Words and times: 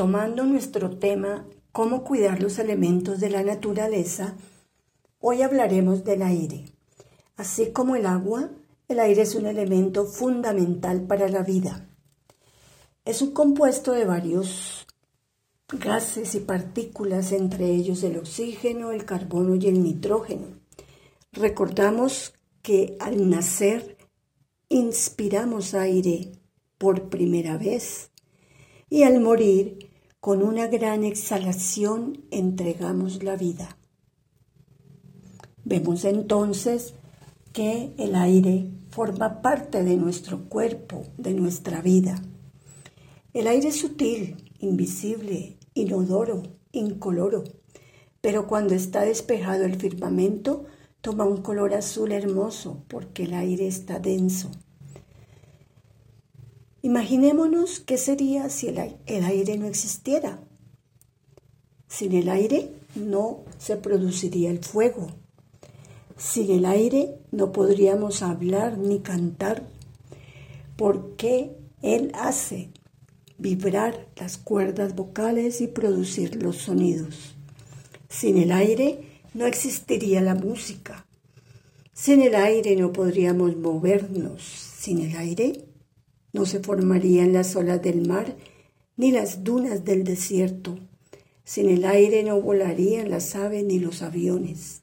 retomando 0.00 0.46
nuestro 0.46 0.96
tema, 0.96 1.46
cómo 1.72 2.04
cuidar 2.04 2.40
los 2.40 2.58
elementos 2.58 3.20
de 3.20 3.28
la 3.28 3.42
naturaleza, 3.42 4.34
hoy 5.18 5.42
hablaremos 5.42 6.04
del 6.04 6.22
aire. 6.22 6.64
Así 7.36 7.70
como 7.70 7.96
el 7.96 8.06
agua, 8.06 8.48
el 8.88 8.98
aire 8.98 9.20
es 9.20 9.34
un 9.34 9.44
elemento 9.44 10.06
fundamental 10.06 11.02
para 11.02 11.28
la 11.28 11.42
vida. 11.42 11.86
Es 13.04 13.20
un 13.20 13.32
compuesto 13.32 13.92
de 13.92 14.06
varios 14.06 14.86
gases 15.70 16.34
y 16.34 16.40
partículas, 16.40 17.32
entre 17.32 17.66
ellos 17.66 18.02
el 18.02 18.16
oxígeno, 18.16 18.92
el 18.92 19.04
carbono 19.04 19.54
y 19.56 19.66
el 19.66 19.82
nitrógeno. 19.82 20.46
Recordamos 21.30 22.32
que 22.62 22.96
al 23.00 23.28
nacer 23.28 23.98
inspiramos 24.70 25.74
aire 25.74 26.32
por 26.78 27.10
primera 27.10 27.58
vez 27.58 28.10
y 28.88 29.02
al 29.02 29.20
morir 29.20 29.89
con 30.20 30.42
una 30.42 30.66
gran 30.66 31.02
exhalación 31.02 32.26
entregamos 32.30 33.22
la 33.22 33.36
vida. 33.36 33.78
Vemos 35.64 36.04
entonces 36.04 36.92
que 37.54 37.94
el 37.96 38.14
aire 38.14 38.70
forma 38.90 39.40
parte 39.40 39.82
de 39.82 39.96
nuestro 39.96 40.44
cuerpo, 40.50 41.04
de 41.16 41.32
nuestra 41.32 41.80
vida. 41.80 42.22
El 43.32 43.46
aire 43.46 43.68
es 43.68 43.80
sutil, 43.80 44.36
invisible, 44.58 45.58
inodoro, 45.72 46.42
incoloro, 46.72 47.44
pero 48.20 48.46
cuando 48.46 48.74
está 48.74 49.02
despejado 49.02 49.64
el 49.64 49.76
firmamento, 49.76 50.66
toma 51.00 51.24
un 51.24 51.38
color 51.38 51.72
azul 51.72 52.12
hermoso 52.12 52.84
porque 52.88 53.22
el 53.22 53.32
aire 53.32 53.66
está 53.66 53.98
denso. 53.98 54.50
Imaginémonos 56.82 57.80
qué 57.80 57.98
sería 57.98 58.48
si 58.48 58.68
el, 58.68 58.78
aire 59.24 59.58
no 59.58 59.66
existiera. 59.66 60.40
Sin 61.88 62.12
el 62.14 62.30
aire 62.30 62.70
no 62.94 63.40
se 63.58 63.76
produciría 63.76 64.50
el 64.50 64.60
fuego. 64.64 65.08
Sin 66.16 66.50
el 66.50 66.64
aire 66.64 67.18
no 67.32 67.52
podríamos 67.52 68.22
hablar 68.22 68.78
ni 68.78 69.00
cantar 69.00 69.66
porque 70.76 71.54
él 71.82 72.12
hace 72.14 72.70
vibrar 73.36 74.06
las 74.16 74.38
cuerdas 74.38 74.94
vocales 74.94 75.60
y 75.60 75.66
producir 75.66 76.42
los 76.42 76.56
sonidos. 76.56 77.34
Sin 78.08 78.38
el 78.38 78.52
aire 78.52 79.20
no 79.34 79.44
existiría 79.44 80.22
la 80.22 80.34
música. 80.34 81.06
Sin 81.92 82.22
el 82.22 82.34
aire 82.34 82.74
no 82.76 82.92
podríamos 82.92 83.56
movernos. 83.56 84.42
Sin 84.42 85.00
el 85.00 85.16
aire 85.16 85.69
no 86.32 86.46
se 86.46 86.60
formarían 86.60 87.32
las 87.32 87.56
olas 87.56 87.82
del 87.82 88.06
mar 88.06 88.36
ni 88.96 89.10
las 89.10 89.44
dunas 89.44 89.84
del 89.84 90.04
desierto. 90.04 90.78
Sin 91.44 91.68
el 91.68 91.84
aire 91.84 92.22
no 92.22 92.40
volarían 92.40 93.10
las 93.10 93.34
aves 93.34 93.64
ni 93.64 93.78
los 93.78 94.02
aviones. 94.02 94.82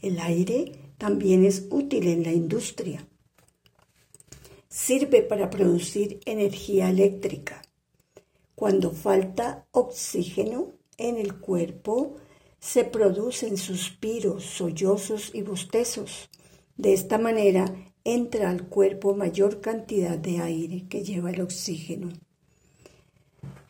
El 0.00 0.20
aire 0.20 0.72
también 0.98 1.44
es 1.44 1.66
útil 1.70 2.06
en 2.08 2.22
la 2.22 2.32
industria. 2.32 3.06
Sirve 4.68 5.22
para 5.22 5.50
producir 5.50 6.20
energía 6.24 6.90
eléctrica. 6.90 7.62
Cuando 8.54 8.90
falta 8.90 9.66
oxígeno 9.72 10.72
en 10.98 11.16
el 11.16 11.38
cuerpo, 11.38 12.16
se 12.60 12.84
producen 12.84 13.56
suspiros, 13.56 14.44
sollozos 14.44 15.30
y 15.32 15.42
bostezos. 15.42 16.28
De 16.76 16.92
esta 16.92 17.18
manera 17.18 17.87
entra 18.14 18.48
al 18.48 18.68
cuerpo 18.68 19.14
mayor 19.14 19.60
cantidad 19.60 20.16
de 20.16 20.40
aire 20.40 20.86
que 20.88 21.04
lleva 21.04 21.30
el 21.30 21.42
oxígeno. 21.42 22.08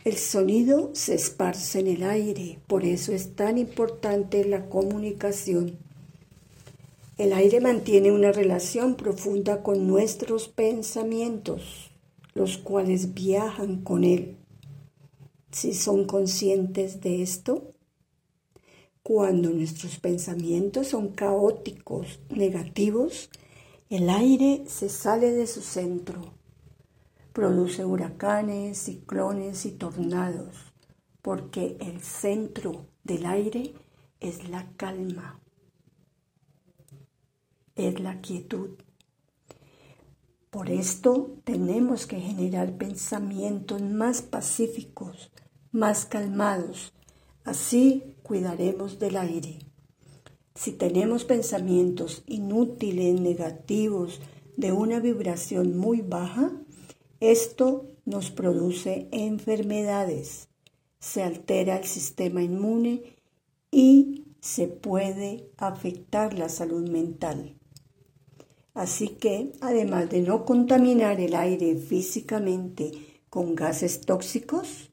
El 0.05 0.17
sonido 0.17 0.91
se 0.95 1.15
esparce 1.15 1.81
en 1.81 1.89
el 1.89 2.05
aire, 2.05 2.61
por 2.69 2.85
eso 2.85 3.13
es 3.13 3.35
tan 3.35 3.59
importante 3.59 4.45
la 4.45 4.69
comunicación. 4.69 5.77
El 7.17 7.33
aire 7.33 7.61
mantiene 7.61 8.13
una 8.13 8.31
relación 8.31 8.95
profunda 8.95 9.65
con 9.65 9.89
nuestros 9.89 10.47
pensamientos, 10.49 11.91
los 12.35 12.59
cuales 12.59 13.15
viajan 13.15 13.83
con 13.83 14.05
él. 14.05 14.37
Si 15.51 15.75
son 15.75 16.05
conscientes 16.05 17.01
de 17.01 17.23
esto, 17.23 17.73
cuando 19.03 19.51
nuestros 19.51 19.99
pensamientos 19.99 20.87
son 20.87 21.09
caóticos, 21.09 22.21
negativos, 22.31 23.31
el 23.91 24.11
aire 24.11 24.65
se 24.67 24.91
sale 24.91 25.33
de 25.33 25.47
su 25.47 25.63
centro, 25.63 26.35
produce 27.33 27.87
huracanes, 27.87 28.77
ciclones 28.77 29.65
y 29.65 29.73
tornados, 29.73 30.75
porque 31.23 31.79
el 31.81 32.03
centro 32.03 32.87
del 33.03 33.25
aire 33.25 33.73
es 34.21 34.51
la 34.51 34.71
calma, 34.77 35.41
es 37.77 37.99
la 37.99 38.21
quietud. 38.21 38.77
Por 40.51 40.69
esto 40.69 41.39
tenemos 41.45 42.07
que 42.07 42.21
generar 42.21 42.77
pensamientos 42.77 43.81
más 43.81 44.21
pacíficos, 44.21 45.31
más 45.73 46.05
calmados, 46.05 46.93
así 47.43 48.17
cuidaremos 48.23 48.99
del 48.99 49.17
aire. 49.17 49.68
Si 50.59 50.73
tenemos 50.73 51.25
pensamientos 51.25 52.25
inútiles, 52.27 53.21
negativos, 53.21 54.21
de 54.57 54.73
una 54.73 54.99
vibración 54.99 55.79
muy 55.79 56.01
baja, 56.01 56.51
esto 57.21 57.87
nos 58.05 58.33
produce 58.33 59.07
enfermedades, 59.13 60.49
se 60.99 61.23
altera 61.23 61.77
el 61.77 61.85
sistema 61.85 62.43
inmune 62.43 63.03
y 63.71 64.25
se 64.41 64.67
puede 64.67 65.49
afectar 65.59 66.37
la 66.37 66.49
salud 66.49 66.91
mental. 66.91 67.55
Así 68.75 69.11
que, 69.11 69.53
además 69.61 70.11
de 70.11 70.23
no 70.23 70.45
contaminar 70.45 71.21
el 71.21 71.37
aire 71.37 71.77
físicamente 71.77 72.91
con 73.31 73.55
gases 73.55 74.01
tóxicos 74.01 74.91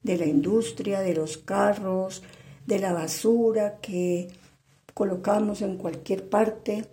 de 0.00 0.16
la 0.16 0.26
industria, 0.26 1.00
de 1.00 1.14
los 1.14 1.38
carros, 1.38 2.22
de 2.66 2.78
la 2.78 2.92
basura 2.92 3.80
que 3.80 4.28
colocamos 4.98 5.62
en 5.62 5.76
cualquier 5.76 6.28
parte, 6.28 6.84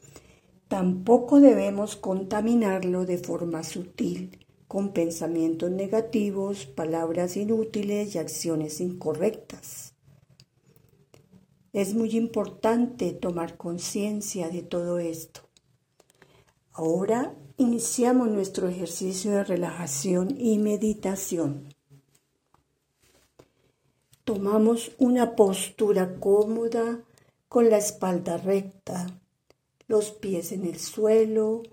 tampoco 0.67 1.39
debemos 1.39 1.95
contaminarlo 1.95 3.03
de 3.03 3.17
forma 3.17 3.63
sutil, 3.63 4.45
con 4.67 4.93
pensamientos 4.93 5.71
negativos, 5.71 6.67
palabras 6.67 7.35
inútiles 7.35 8.13
y 8.13 8.19
acciones 8.19 8.79
incorrectas. 8.79 9.95
Es 11.73 11.95
muy 11.95 12.15
importante 12.15 13.11
tomar 13.11 13.57
conciencia 13.57 14.49
de 14.49 14.61
todo 14.61 14.99
esto. 14.99 15.41
Ahora 16.73 17.33
iniciamos 17.57 18.29
nuestro 18.29 18.67
ejercicio 18.67 19.31
de 19.31 19.45
relajación 19.45 20.35
y 20.37 20.59
meditación. 20.59 21.73
Tomamos 24.23 24.91
una 24.99 25.35
postura 25.35 26.19
cómoda 26.19 26.99
con 27.47 27.69
la 27.69 27.77
espalda 27.77 28.37
recta, 28.37 29.21
los 29.87 30.11
pies 30.11 30.51
en 30.51 30.65
el 30.65 30.79
suelo, 30.79 31.63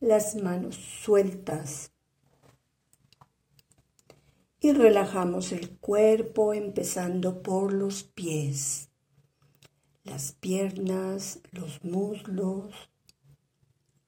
las 0.00 0.34
manos 0.36 0.76
sueltas. 0.76 1.92
Y 4.60 4.72
relajamos 4.72 5.52
el 5.52 5.78
cuerpo 5.78 6.54
empezando 6.54 7.42
por 7.42 7.72
los 7.72 8.04
pies, 8.04 8.90
las 10.04 10.32
piernas, 10.32 11.40
los 11.50 11.82
muslos. 11.84 12.74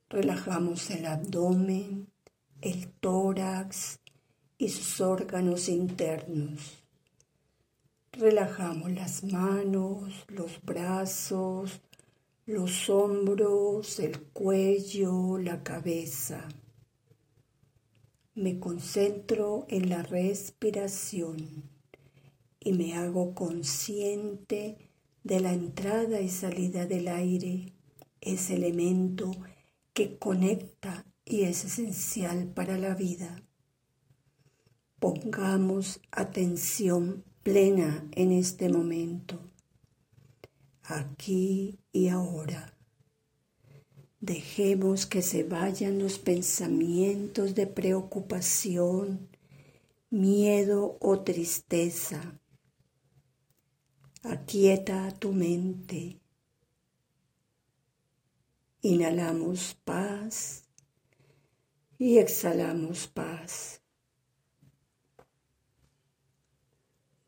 Relajamos 0.09 0.91
el 0.91 1.07
abdomen, 1.07 2.13
el 2.61 2.93
tórax 3.01 4.01
y 4.59 4.69
sus 4.69 5.01
órganos 5.01 5.69
internos. 5.69 6.84
Relajamos 8.19 8.93
las 8.93 9.25
manos, 9.25 10.25
los 10.29 10.63
brazos, 10.63 11.81
los 12.47 12.89
hombros, 12.89 13.99
el 13.99 14.21
cuello, 14.21 15.37
la 15.37 15.65
cabeza. 15.65 16.47
Me 18.37 18.61
concentro 18.61 19.67
en 19.69 19.89
la 19.89 20.05
respiración 20.05 21.65
y 22.61 22.73
me 22.75 22.95
hago 22.95 23.35
consciente 23.35 24.79
de 25.25 25.41
la 25.41 25.53
entrada 25.53 26.21
y 26.21 26.29
salida 26.29 26.87
del 26.87 27.09
aire, 27.09 27.73
ese 28.21 28.55
elemento 28.55 29.33
que 29.93 30.19
conecta 30.19 31.05
y 31.25 31.43
es 31.43 31.65
esencial 31.65 32.47
para 32.47 32.79
la 32.79 32.95
vida. 32.95 33.43
Pongamos 35.01 36.01
atención 36.13 37.25
plena 37.45 38.09
en 38.13 38.33
este 38.33 38.71
momento, 38.71 39.39
aquí 40.83 41.79
y 41.93 42.09
ahora. 42.09 42.75
Dejemos 44.19 45.05
que 45.05 45.21
se 45.21 45.45
vayan 45.45 45.99
los 45.99 46.19
pensamientos 46.19 47.55
de 47.55 47.67
preocupación, 47.67 49.29
miedo 50.09 50.97
o 51.03 51.21
tristeza. 51.21 52.41
Aquieta 54.23 55.13
tu 55.13 55.33
mente. 55.35 56.19
Inhalamos 58.81 59.77
paz 59.85 60.65
y 61.99 62.17
exhalamos 62.17 63.07
paz. 63.07 63.84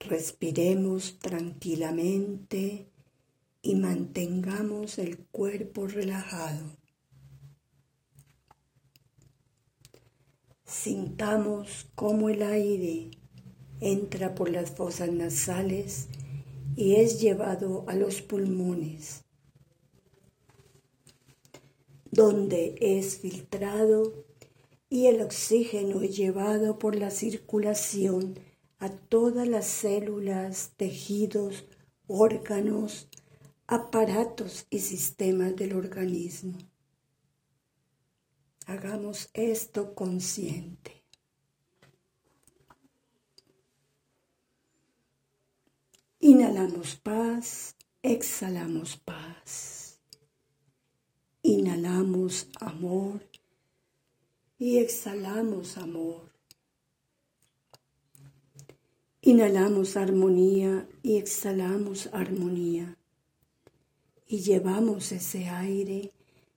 Respiremos 0.09 1.19
tranquilamente 1.19 2.87
y 3.61 3.75
mantengamos 3.75 4.99
el 4.99 5.19
cuerpo 5.19 5.89
relajado. 5.89 6.77
Sintamos 10.65 11.89
cómo 11.97 12.29
el 12.29 12.45
aire 12.45 13.11
entra 13.81 14.37
por 14.37 14.49
las 14.49 14.71
fosas 14.71 15.11
nasales 15.11 16.07
y 16.77 16.95
es 16.95 17.21
llevado 17.21 17.85
a 17.89 17.97
los 17.97 18.23
pulmones, 18.23 19.25
donde 22.13 22.77
es 22.81 23.19
filtrado 23.19 24.25
y 24.89 25.07
el 25.07 25.21
oxígeno 25.21 26.01
es 26.03 26.17
llevado 26.17 26.79
por 26.79 26.95
la 26.95 27.11
circulación 27.11 28.39
a 28.79 28.91
todas 28.91 29.49
las 29.49 29.67
células, 29.67 30.73
tejidos, 30.77 31.65
órganos, 32.07 33.09
aparatos 33.67 34.67
y 34.71 34.81
sistemas 34.81 35.57
del 35.57 35.75
organismo. 35.75 36.59
Hagamos 38.67 39.31
esto 39.33 39.95
consciente. 39.95 41.05
Inhalamos 46.19 46.97
paz, 46.97 47.77
exhalamos 48.03 48.97
paz. 48.97 50.01
Inhalamos 51.43 52.49
amor 52.61 53.21
y 54.59 54.79
exhalamos 54.79 55.79
amor. 55.79 56.36
Inhalamos 59.29 59.97
armonía 59.97 60.87
y 61.03 61.17
exhalamos 61.17 62.09
armonía. 62.13 62.97
Y 64.29 64.39
llevamos 64.39 65.11
ese 65.11 65.49
aire 65.49 66.13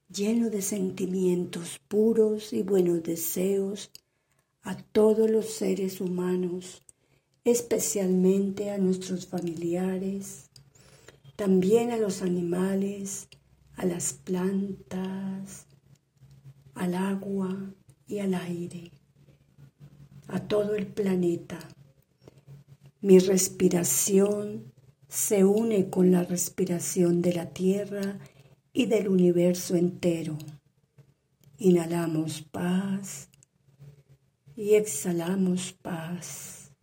lleno 0.08 0.52
de 0.52 0.62
sentimientos 0.62 1.80
puros 1.88 2.54
y 2.54 2.62
buenos 2.62 3.02
deseos 3.02 3.90
a 4.62 4.78
todos 4.78 5.32
los 5.32 5.48
seres 5.48 6.00
humanos, 6.00 6.84
especialmente 7.44 8.70
a 8.70 8.78
nuestros 8.78 9.26
familiares, 9.26 10.52
también 11.36 11.90
a 11.90 11.98
los 11.98 12.22
animales, 12.22 13.30
a 13.78 13.88
las 13.88 14.14
plantas, 14.14 15.66
al 16.76 16.94
agua 16.94 17.74
y 18.06 18.20
al 18.20 18.36
aire, 18.36 18.92
a 20.28 20.48
todo 20.48 20.76
el 20.76 20.86
planeta. 20.86 21.58
Mi 23.02 23.20
respiración 23.20 24.74
se 25.08 25.46
une 25.46 25.90
con 25.90 26.12
la 26.12 26.24
respiración 26.24 27.22
de 27.22 27.34
la 27.34 27.50
tierra 27.52 28.20
y 28.74 28.88
del 28.88 29.08
universo 29.08 29.76
entero. 29.76 30.38
Inhalamos 31.58 32.42
paz 32.42 33.30
y 34.58 34.76
exhalamos 34.76 35.72
paz. 35.72 36.74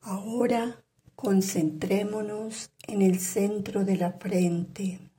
Ahora 0.00 0.84
concentrémonos 1.14 2.72
en 2.88 3.02
el 3.02 3.20
centro 3.20 3.84
de 3.84 3.96
la 3.96 4.12
frente. 4.14 5.11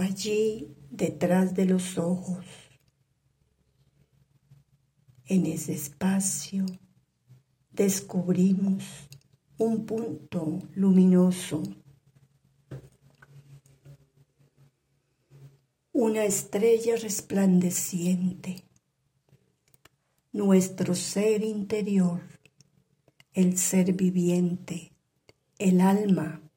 Allí 0.00 0.74
detrás 0.90 1.54
de 1.54 1.66
los 1.66 1.98
ojos 1.98 2.46
en 5.26 5.44
ese 5.44 5.74
espacio 5.74 6.64
descubrimos 7.70 8.82
un 9.58 9.84
punto 9.84 10.62
luminoso, 10.74 11.62
una 15.92 16.24
estrella 16.24 16.96
resplandeciente, 16.96 18.64
nuestro 20.32 20.94
ser 20.94 21.44
interior, 21.44 22.22
el 23.34 23.58
ser 23.58 23.92
viviente, 23.92 24.94
el 25.58 25.82
alma, 25.82 26.49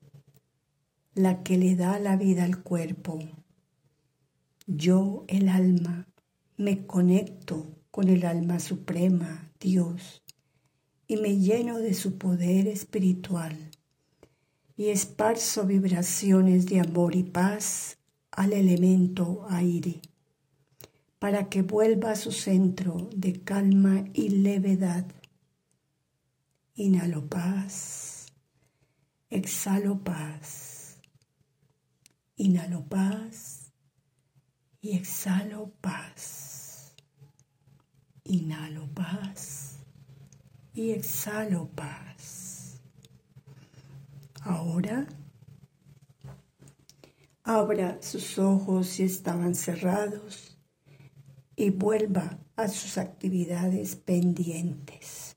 la 1.16 1.44
que 1.44 1.58
le 1.58 1.76
da 1.76 2.00
la 2.00 2.16
vida 2.16 2.44
al 2.44 2.64
cuerpo. 2.64 3.20
Yo, 4.66 5.26
el 5.28 5.50
alma, 5.50 6.08
me 6.58 6.86
conecto 6.88 7.76
con 7.92 8.10
el 8.10 8.26
alma 8.26 8.60
suprema, 8.60 9.52
Dios, 9.60 10.24
y 11.08 11.18
me 11.18 11.38
lleno 11.38 11.80
de 11.80 11.94
su 11.94 12.18
poder 12.18 12.68
espiritual 12.68 13.72
y 14.76 14.90
esparzo 14.90 15.66
vibraciones 15.66 16.66
de 16.66 16.80
amor 16.80 17.16
y 17.16 17.24
paz 17.24 17.98
al 18.32 18.54
elemento 18.54 19.46
aire, 19.50 20.02
para 21.20 21.50
que 21.50 21.62
vuelva 21.62 22.12
a 22.12 22.16
su 22.16 22.32
centro 22.32 23.10
de 23.16 23.44
calma 23.44 24.06
y 24.14 24.30
levedad. 24.30 25.06
Inhalo 26.76 27.28
paz, 27.30 28.26
exhalo 29.30 30.04
paz, 30.04 30.73
inhalo 32.36 32.86
paz 32.86 33.72
y 34.82 34.98
exhalo 34.98 35.72
paz. 35.82 36.96
Inhalo 38.26 38.88
paz 38.94 39.80
y 40.74 40.92
exhalo 40.92 41.70
paz. 41.70 42.82
Ahora 44.42 45.08
abra 47.44 48.02
sus 48.02 48.40
ojos 48.40 48.88
si 48.88 49.04
estaban 49.04 49.56
cerrados 49.56 50.58
y 51.56 51.70
vuelva 51.70 52.40
a 52.56 52.68
sus 52.68 52.98
actividades 52.98 53.96
pendientes. 53.96 55.36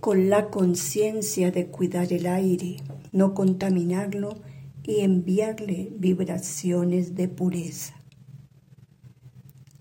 Con 0.00 0.28
la 0.28 0.50
conciencia 0.50 1.52
de 1.52 1.68
cuidar 1.68 2.12
el 2.12 2.26
aire, 2.26 2.76
no 3.12 3.34
contaminarlo 3.34 4.42
y 4.82 5.00
enviarle 5.00 5.92
vibraciones 5.96 7.14
de 7.14 7.28
pureza. 7.28 7.94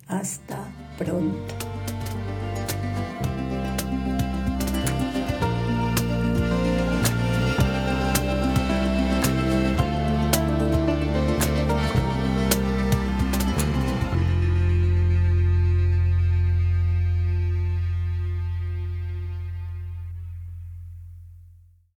Hasta 0.07 0.71
pronto. 0.97 1.70